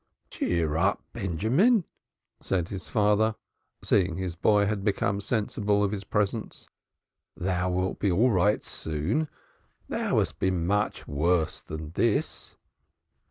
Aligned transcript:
"Cheer 0.31 0.77
up, 0.77 1.03
Benjamin," 1.13 1.83
said 2.41 2.69
his 2.69 2.89
father, 2.89 3.35
seeing 3.83 4.17
his 4.17 4.35
boy 4.35 4.65
had 4.65 4.83
become 4.83 5.21
sensible 5.21 5.83
of 5.83 5.91
his 5.91 6.05
presence. 6.05 6.67
"Thou 7.37 7.69
wilt 7.69 7.99
be 7.99 8.11
all 8.11 8.31
right 8.31 8.65
soon. 8.65 9.29
Thou 9.87 10.17
hast 10.17 10.39
been 10.39 10.65
much 10.65 11.07
worse 11.07 11.61
than 11.61 11.91
this." 11.91 12.55